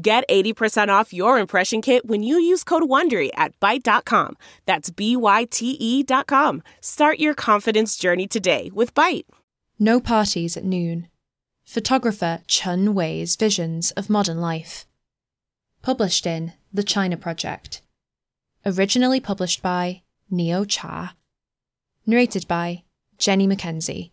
Get 0.00 0.28
80% 0.28 0.88
off 0.90 1.12
your 1.12 1.38
impression 1.40 1.82
kit 1.82 2.06
when 2.06 2.22
you 2.22 2.38
use 2.38 2.62
code 2.62 2.84
WONDERY 2.84 3.30
at 3.34 3.58
Byte.com. 3.58 4.36
That's 4.64 4.90
B-Y-T-E 4.90 6.02
dot 6.04 6.28
com. 6.28 6.62
Start 6.80 7.18
your 7.18 7.34
confidence 7.34 7.96
journey 7.96 8.28
today 8.28 8.70
with 8.72 8.94
Byte. 8.94 9.24
No 9.76 9.98
Parties 9.98 10.56
at 10.56 10.62
Noon. 10.62 11.08
Photographer 11.64 12.42
Chen 12.46 12.94
Wei's 12.94 13.34
Visions 13.34 13.90
of 13.92 14.08
Modern 14.08 14.40
Life. 14.40 14.86
Published 15.82 16.26
in 16.26 16.52
The 16.72 16.84
China 16.84 17.16
Project. 17.16 17.82
Originally 18.64 19.18
published 19.18 19.62
by 19.62 20.02
Neocha. 20.30 21.10
Narrated 22.06 22.46
by 22.46 22.84
Jenny 23.16 23.48
Mackenzie. 23.48 24.12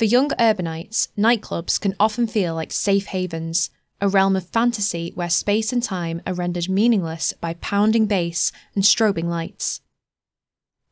For 0.00 0.06
young 0.06 0.30
urbanites, 0.38 1.08
nightclubs 1.18 1.78
can 1.78 1.94
often 2.00 2.26
feel 2.26 2.54
like 2.54 2.72
safe 2.72 3.08
havens, 3.08 3.68
a 4.00 4.08
realm 4.08 4.34
of 4.34 4.48
fantasy 4.48 5.12
where 5.14 5.28
space 5.28 5.74
and 5.74 5.82
time 5.82 6.22
are 6.26 6.32
rendered 6.32 6.70
meaningless 6.70 7.34
by 7.34 7.52
pounding 7.60 8.06
bass 8.06 8.50
and 8.74 8.82
strobing 8.82 9.26
lights. 9.26 9.82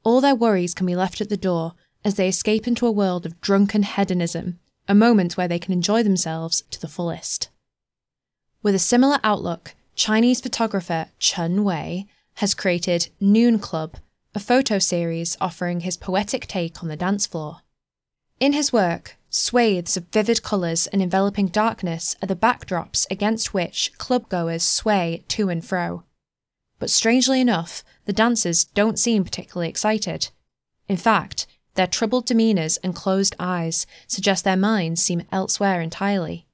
All 0.05 0.21
their 0.21 0.35
worries 0.35 0.75
can 0.75 0.85
be 0.85 0.95
left 0.95 1.23
at 1.23 1.31
the 1.31 1.39
door 1.39 1.73
as 2.05 2.17
they 2.17 2.29
escape 2.29 2.69
into 2.69 2.87
a 2.87 2.93
world 2.93 3.25
of 3.25 3.41
drunken 3.41 3.83
hedonism, 3.83 4.59
a 4.87 4.95
moment 4.95 5.39
where 5.39 5.49
they 5.49 5.59
can 5.59 5.73
enjoy 5.73 6.03
themselves 6.03 6.65
to 6.71 6.79
the 6.79 6.87
fullest. 6.87 7.49
With 8.63 8.75
a 8.75 8.79
similar 8.79 9.21
outlook, 9.25 9.75
Chinese 9.95 10.43
photographer 10.43 11.07
Chen 11.19 11.65
Wei 11.65 12.09
has 12.35 12.53
created 12.53 13.09
Noon 13.21 13.59
Club, 13.59 13.97
a 14.35 14.39
photo 14.39 14.79
series 14.79 15.35
offering 15.41 15.81
his 15.81 15.97
poetic 15.97 16.47
take 16.47 16.83
on 16.83 16.91
the 16.91 16.95
dance 16.95 17.27
floor. 17.27 17.63
In 18.41 18.53
his 18.53 18.73
work, 18.73 19.17
swathes 19.31 19.97
of 19.97 20.07
vivid 20.13 20.43
colours 20.43 20.87
and 20.87 21.03
enveloping 21.03 21.49
darkness 21.49 22.15
are 22.23 22.27
the 22.27 22.37
backdrops 22.37 23.05
against 23.11 23.53
which 23.53 23.93
clubgoers 23.99 24.63
sway 24.63 25.25
to 25.29 25.49
and 25.49 25.65
fro. 25.65 26.05
But 26.79 26.91
strangely 26.91 27.41
enough, 27.41 27.83
the 28.05 28.13
dancers 28.13 28.65
don't 28.65 28.99
seem 28.99 29.25
particularly 29.25 29.69
excited. 29.69 30.29
In 30.87 30.97
fact, 30.97 31.47
their 31.75 31.89
troubled 31.89 32.27
demeanours 32.27 32.77
and 32.79 32.95
closed 32.95 33.35
eyes 33.41 33.87
suggest 34.07 34.45
their 34.45 34.57
minds 34.57 35.03
seem 35.03 35.27
elsewhere 35.33 35.81
entirely. 35.81 36.47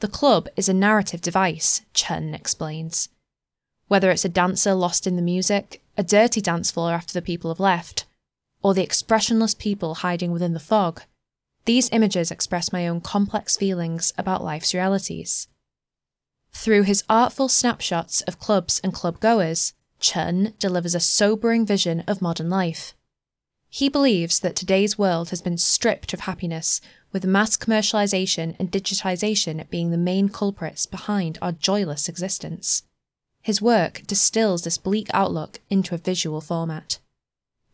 The 0.00 0.08
club 0.08 0.48
is 0.56 0.68
a 0.68 0.74
narrative 0.74 1.20
device, 1.20 1.82
Chen 1.92 2.34
explains. 2.34 3.08
Whether 3.86 4.10
it's 4.10 4.24
a 4.24 4.28
dancer 4.28 4.74
lost 4.74 5.06
in 5.06 5.14
the 5.14 5.22
music, 5.22 5.80
a 5.96 6.02
dirty 6.02 6.40
dance 6.40 6.72
floor 6.72 6.92
after 6.92 7.12
the 7.12 7.22
people 7.22 7.50
have 7.52 7.60
left, 7.60 8.06
or 8.64 8.72
the 8.72 8.82
expressionless 8.82 9.54
people 9.54 9.96
hiding 9.96 10.32
within 10.32 10.54
the 10.54 10.58
fog, 10.58 11.02
these 11.66 11.90
images 11.92 12.30
express 12.30 12.72
my 12.72 12.88
own 12.88 13.00
complex 13.00 13.56
feelings 13.58 14.12
about 14.16 14.42
life's 14.42 14.72
realities. 14.72 15.48
Through 16.50 16.84
his 16.84 17.04
artful 17.08 17.50
snapshots 17.50 18.22
of 18.22 18.38
clubs 18.38 18.80
and 18.82 18.94
club 18.94 19.20
goers, 19.20 19.74
Chen 20.00 20.54
delivers 20.58 20.94
a 20.94 21.00
sobering 21.00 21.66
vision 21.66 22.00
of 22.06 22.22
modern 22.22 22.48
life. 22.48 22.94
He 23.68 23.90
believes 23.90 24.40
that 24.40 24.56
today's 24.56 24.96
world 24.96 25.28
has 25.30 25.42
been 25.42 25.58
stripped 25.58 26.14
of 26.14 26.20
happiness, 26.20 26.80
with 27.12 27.26
mass 27.26 27.56
commercialization 27.56 28.56
and 28.58 28.72
digitization 28.72 29.68
being 29.68 29.90
the 29.90 29.98
main 29.98 30.30
culprits 30.30 30.86
behind 30.86 31.38
our 31.42 31.52
joyless 31.52 32.08
existence. 32.08 32.84
His 33.42 33.60
work 33.60 34.02
distills 34.06 34.62
this 34.62 34.78
bleak 34.78 35.08
outlook 35.12 35.60
into 35.68 35.94
a 35.94 35.98
visual 35.98 36.40
format. 36.40 36.98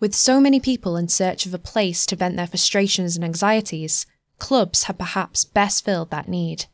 With 0.01 0.15
so 0.15 0.41
many 0.41 0.61
people 0.61 0.97
in 0.97 1.09
search 1.09 1.45
of 1.45 1.53
a 1.53 1.59
place 1.59 2.07
to 2.07 2.17
vent 2.17 2.37
their 2.37 2.47
frustrations 2.47 3.17
and 3.17 3.25
anxieties, 3.25 4.07
clubs 4.39 4.85
have 4.85 4.97
perhaps 4.97 5.45
best 5.45 5.85
filled 5.85 6.11
that 6.11 6.27
need. 6.27 6.65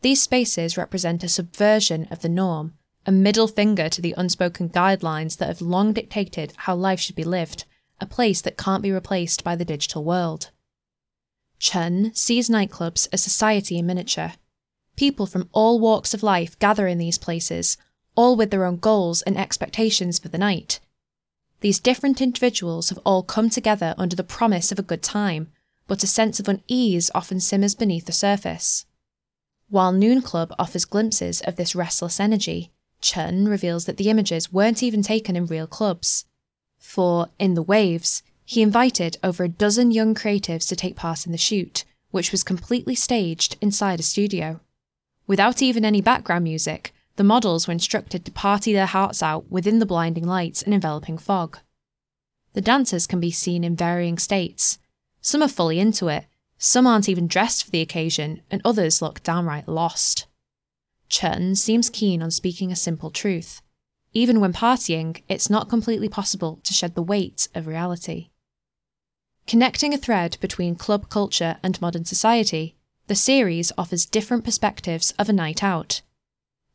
These 0.00 0.22
spaces 0.22 0.76
represent 0.76 1.22
a 1.22 1.28
subversion 1.28 2.08
of 2.10 2.20
the 2.20 2.28
norm, 2.28 2.74
a 3.06 3.12
middle 3.12 3.46
finger 3.46 3.88
to 3.88 4.02
the 4.02 4.14
unspoken 4.18 4.68
guidelines 4.68 5.36
that 5.38 5.46
have 5.46 5.62
long 5.62 5.92
dictated 5.92 6.52
how 6.56 6.74
life 6.74 6.98
should 6.98 7.14
be 7.14 7.22
lived, 7.22 7.64
a 8.00 8.06
place 8.06 8.40
that 8.40 8.58
can't 8.58 8.82
be 8.82 8.90
replaced 8.90 9.44
by 9.44 9.54
the 9.54 9.64
digital 9.64 10.02
world. 10.02 10.50
Chen 11.60 12.12
sees 12.12 12.50
nightclubs 12.50 13.06
as 13.12 13.22
society 13.22 13.78
in 13.78 13.86
miniature. 13.86 14.32
People 14.96 15.26
from 15.26 15.48
all 15.52 15.78
walks 15.78 16.12
of 16.12 16.24
life 16.24 16.58
gather 16.58 16.88
in 16.88 16.98
these 16.98 17.18
places, 17.18 17.76
all 18.16 18.34
with 18.34 18.50
their 18.50 18.64
own 18.64 18.78
goals 18.78 19.22
and 19.22 19.38
expectations 19.38 20.18
for 20.18 20.28
the 20.28 20.38
night. 20.38 20.80
These 21.62 21.78
different 21.78 22.20
individuals 22.20 22.88
have 22.88 22.98
all 23.06 23.22
come 23.22 23.48
together 23.48 23.94
under 23.96 24.16
the 24.16 24.24
promise 24.24 24.72
of 24.72 24.80
a 24.80 24.82
good 24.82 25.02
time, 25.02 25.52
but 25.86 26.02
a 26.02 26.08
sense 26.08 26.40
of 26.40 26.48
unease 26.48 27.08
often 27.14 27.38
simmers 27.38 27.76
beneath 27.76 28.06
the 28.06 28.12
surface. 28.12 28.84
While 29.68 29.92
Noon 29.92 30.22
Club 30.22 30.52
offers 30.58 30.84
glimpses 30.84 31.40
of 31.42 31.54
this 31.54 31.76
restless 31.76 32.18
energy, 32.18 32.72
Chen 33.00 33.46
reveals 33.46 33.84
that 33.84 33.96
the 33.96 34.10
images 34.10 34.52
weren't 34.52 34.82
even 34.82 35.02
taken 35.02 35.36
in 35.36 35.46
real 35.46 35.68
clubs. 35.68 36.24
For, 36.78 37.28
in 37.38 37.54
The 37.54 37.62
Waves, 37.62 38.24
he 38.44 38.60
invited 38.60 39.18
over 39.22 39.44
a 39.44 39.48
dozen 39.48 39.92
young 39.92 40.16
creatives 40.16 40.66
to 40.68 40.76
take 40.76 40.96
part 40.96 41.26
in 41.26 41.32
the 41.32 41.38
shoot, 41.38 41.84
which 42.10 42.32
was 42.32 42.42
completely 42.42 42.96
staged 42.96 43.56
inside 43.60 44.00
a 44.00 44.02
studio. 44.02 44.60
Without 45.28 45.62
even 45.62 45.84
any 45.84 46.00
background 46.00 46.42
music, 46.42 46.92
the 47.16 47.24
models 47.24 47.66
were 47.66 47.72
instructed 47.72 48.24
to 48.24 48.32
party 48.32 48.72
their 48.72 48.86
hearts 48.86 49.22
out 49.22 49.50
within 49.50 49.78
the 49.78 49.86
blinding 49.86 50.26
lights 50.26 50.62
and 50.62 50.72
enveloping 50.72 51.18
fog. 51.18 51.58
The 52.54 52.60
dancers 52.60 53.06
can 53.06 53.20
be 53.20 53.30
seen 53.30 53.64
in 53.64 53.76
varying 53.76 54.18
states. 54.18 54.78
Some 55.20 55.42
are 55.42 55.48
fully 55.48 55.78
into 55.78 56.08
it, 56.08 56.26
some 56.58 56.86
aren't 56.86 57.08
even 57.08 57.26
dressed 57.26 57.64
for 57.64 57.70
the 57.70 57.80
occasion, 57.80 58.42
and 58.50 58.62
others 58.64 59.02
look 59.02 59.22
downright 59.22 59.68
lost. 59.68 60.26
Chen 61.08 61.54
seems 61.56 61.90
keen 61.90 62.22
on 62.22 62.30
speaking 62.30 62.70
a 62.70 62.76
simple 62.76 63.10
truth. 63.10 63.62
Even 64.14 64.40
when 64.40 64.52
partying, 64.52 65.22
it's 65.28 65.50
not 65.50 65.68
completely 65.68 66.08
possible 66.08 66.60
to 66.64 66.72
shed 66.72 66.94
the 66.94 67.02
weight 67.02 67.48
of 67.54 67.66
reality. 67.66 68.30
Connecting 69.46 69.92
a 69.92 69.98
thread 69.98 70.36
between 70.40 70.76
club 70.76 71.08
culture 71.08 71.56
and 71.62 71.80
modern 71.80 72.04
society, 72.04 72.76
the 73.08 73.14
series 73.14 73.72
offers 73.76 74.06
different 74.06 74.44
perspectives 74.44 75.12
of 75.18 75.28
a 75.28 75.32
night 75.32 75.62
out. 75.62 76.02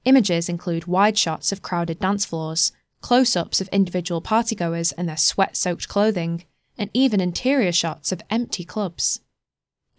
Images 0.08 0.48
include 0.48 0.86
wide 0.86 1.18
shots 1.18 1.52
of 1.52 1.62
crowded 1.62 2.00
dance 2.00 2.24
floors, 2.24 2.72
close 3.02 3.36
ups 3.36 3.60
of 3.60 3.68
individual 3.74 4.22
partygoers 4.22 4.94
and 4.98 5.10
their 5.10 5.18
sweat 5.18 5.58
soaked 5.58 5.90
clothing, 5.90 6.46
and 6.78 6.90
even 6.94 7.20
interior 7.20 7.74
shots 7.74 8.14
of 8.14 8.22
empty 8.30 8.64
clubs. 8.64 9.20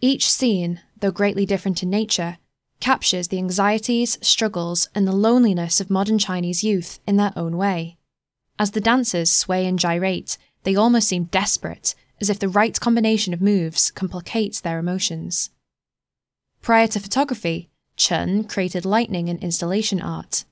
Each 0.01 0.27
scene, 0.27 0.81
though 0.99 1.11
greatly 1.11 1.45
different 1.45 1.83
in 1.83 1.91
nature, 1.91 2.39
captures 2.79 3.27
the 3.27 3.37
anxieties, 3.37 4.17
struggles, 4.19 4.89
and 4.95 5.07
the 5.07 5.11
loneliness 5.11 5.79
of 5.79 5.91
modern 5.91 6.17
Chinese 6.17 6.63
youth 6.63 6.99
in 7.05 7.17
their 7.17 7.33
own 7.35 7.55
way. 7.55 7.99
As 8.57 8.71
the 8.71 8.81
dancers 8.81 9.31
sway 9.31 9.67
and 9.67 9.77
gyrate, 9.77 10.39
they 10.63 10.75
almost 10.75 11.07
seem 11.07 11.25
desperate, 11.25 11.93
as 12.19 12.31
if 12.31 12.39
the 12.39 12.49
right 12.49 12.79
combination 12.79 13.31
of 13.31 13.43
moves 13.43 13.91
complicates 13.91 14.59
their 14.59 14.79
emotions. 14.79 15.51
Prior 16.63 16.87
to 16.87 16.99
photography, 16.99 17.68
Chen 17.99 18.45
created 18.45 18.85
lighting 18.85 19.29
and 19.29 19.43
installation 19.43 20.01
art. 20.01 20.45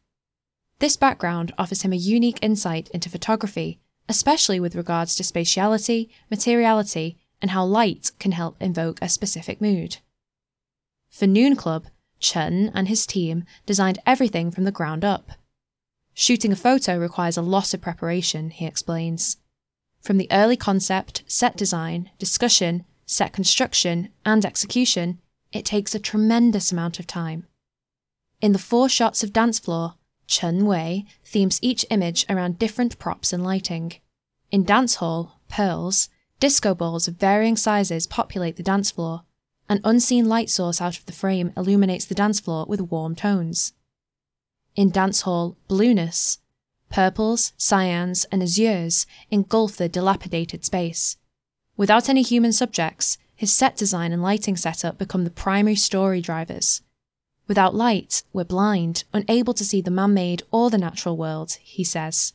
This 0.79 0.97
background 0.97 1.53
offers 1.57 1.81
him 1.81 1.93
a 1.93 1.95
unique 1.95 2.39
insight 2.41 2.89
into 2.89 3.09
photography, 3.09 3.79
especially 4.09 4.59
with 4.59 4.75
regards 4.75 5.15
to 5.15 5.23
spatiality, 5.23 6.09
materiality, 6.29 7.17
and 7.41 7.51
how 7.51 7.63
light 7.63 8.11
can 8.19 8.33
help 8.33 8.57
invoke 8.59 8.99
a 9.01 9.07
specific 9.09 9.61
mood. 9.61 9.97
For 11.09 11.25
Noon 11.25 11.55
Club, 11.55 11.87
Chen 12.19 12.69
and 12.75 12.89
his 12.89 13.05
team 13.05 13.45
designed 13.65 13.99
everything 14.05 14.51
from 14.51 14.65
the 14.65 14.71
ground 14.71 15.05
up. 15.05 15.31
Shooting 16.13 16.51
a 16.51 16.55
photo 16.55 16.99
requires 16.99 17.37
a 17.37 17.41
lot 17.41 17.73
of 17.73 17.81
preparation, 17.81 18.49
he 18.49 18.65
explains. 18.65 19.37
From 20.01 20.17
the 20.17 20.31
early 20.31 20.57
concept, 20.57 21.23
set 21.27 21.55
design, 21.55 22.11
discussion, 22.17 22.83
set 23.05 23.31
construction, 23.31 24.09
and 24.25 24.45
execution, 24.45 25.19
it 25.51 25.65
takes 25.65 25.95
a 25.95 25.99
tremendous 25.99 26.71
amount 26.71 26.99
of 26.99 27.07
time. 27.07 27.47
In 28.41 28.51
the 28.51 28.59
four 28.59 28.89
shots 28.89 29.23
of 29.23 29.33
dance 29.33 29.59
floor, 29.59 29.95
Chen 30.27 30.65
Wei 30.65 31.05
themes 31.23 31.59
each 31.61 31.85
image 31.89 32.25
around 32.29 32.59
different 32.59 32.99
props 32.99 33.31
and 33.31 33.43
lighting. 33.43 33.93
In 34.51 34.63
dance 34.63 34.95
hall, 34.95 35.39
pearls, 35.49 36.09
disco 36.39 36.75
balls 36.75 37.07
of 37.07 37.15
varying 37.15 37.55
sizes 37.55 38.05
populate 38.05 38.57
the 38.57 38.63
dance 38.63 38.91
floor, 38.91 39.23
An 39.69 39.81
unseen 39.83 40.25
light 40.25 40.49
source 40.49 40.79
out 40.79 40.97
of 40.97 41.05
the 41.05 41.11
frame 41.11 41.51
illuminates 41.57 42.05
the 42.05 42.15
dance 42.15 42.39
floor 42.39 42.65
with 42.67 42.89
warm 42.89 43.15
tones. 43.15 43.73
In 44.75 44.91
Dance 44.91 45.21
Hall, 45.21 45.57
blueness, 45.67 46.39
purples, 46.89 47.51
cyans, 47.57 48.25
and 48.31 48.41
azures 48.41 49.05
engulf 49.29 49.75
the 49.75 49.89
dilapidated 49.89 50.63
space. 50.63 51.17
Without 51.75 52.07
any 52.07 52.21
human 52.21 52.53
subjects, 52.53 53.17
his 53.37 53.53
set 53.53 53.77
design 53.77 54.11
and 54.11 54.21
lighting 54.21 54.57
setup 54.57 54.97
become 54.97 55.23
the 55.23 55.29
primary 55.29 55.75
story 55.75 56.19
drivers. 56.19 56.81
Without 57.47 57.75
light, 57.75 58.23
we're 58.33 58.43
blind, 58.43 59.05
unable 59.13 59.53
to 59.53 59.63
see 59.63 59.79
the 59.79 59.91
man 59.91 60.13
made 60.13 60.43
or 60.51 60.69
the 60.69 60.77
natural 60.77 61.15
world, 61.15 61.53
he 61.61 61.83
says. 61.83 62.33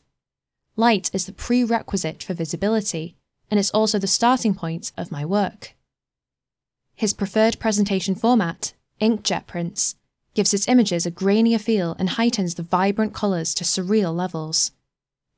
Light 0.76 1.10
is 1.12 1.26
the 1.26 1.32
prerequisite 1.32 2.22
for 2.22 2.32
visibility, 2.32 3.16
and 3.50 3.60
it's 3.60 3.70
also 3.72 3.99
the 3.99 4.06
starting 4.06 4.54
point 4.54 4.93
of 4.96 5.12
my 5.12 5.25
work. 5.25 5.75
His 6.94 7.12
preferred 7.12 7.58
presentation 7.58 8.14
format, 8.14 8.72
inkjet 9.00 9.46
prints, 9.46 9.96
gives 10.34 10.54
its 10.54 10.69
images 10.69 11.04
a 11.04 11.10
grainier 11.10 11.60
feel 11.60 11.94
and 11.99 12.10
heightens 12.10 12.54
the 12.54 12.62
vibrant 12.62 13.12
colours 13.12 13.54
to 13.54 13.64
surreal 13.64 14.14
levels. 14.14 14.70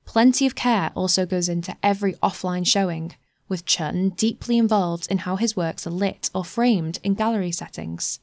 Plenty 0.05 0.47
of 0.47 0.55
care 0.55 0.93
also 0.95 1.25
goes 1.25 1.49
into 1.49 1.77
every 1.83 2.13
offline 2.15 2.67
showing, 2.67 3.15
with 3.49 3.65
Chen 3.67 4.11
deeply 4.11 4.59
involved 4.59 5.07
in 5.11 5.19
how 5.19 5.37
his 5.37 5.57
works 5.57 5.87
are 5.87 5.91
lit 5.91 6.31
or 6.35 6.45
framed 6.45 6.99
in 7.03 7.15
gallery 7.15 7.53
settings. 7.53 8.21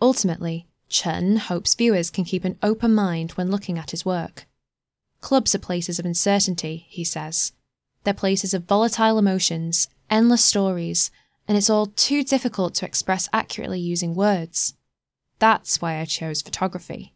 Ultimately, 0.00 0.68
Chen 0.88 1.36
hopes 1.36 1.74
viewers 1.74 2.10
can 2.10 2.24
keep 2.24 2.44
an 2.44 2.58
open 2.62 2.94
mind 2.94 3.32
when 3.32 3.50
looking 3.50 3.78
at 3.78 3.90
his 3.90 4.04
work. 4.04 4.46
Clubs 5.20 5.54
are 5.54 5.58
places 5.58 5.98
of 5.98 6.06
uncertainty, 6.06 6.86
he 6.88 7.04
says. 7.04 7.52
They're 8.04 8.14
places 8.14 8.54
of 8.54 8.64
volatile 8.64 9.18
emotions, 9.18 9.88
endless 10.08 10.44
stories, 10.44 11.10
and 11.46 11.58
it's 11.58 11.70
all 11.70 11.86
too 11.86 12.22
difficult 12.22 12.74
to 12.76 12.86
express 12.86 13.28
accurately 13.32 13.80
using 13.80 14.14
words. 14.14 14.74
That's 15.38 15.80
why 15.80 15.98
I 15.98 16.04
chose 16.04 16.42
photography. 16.42 17.14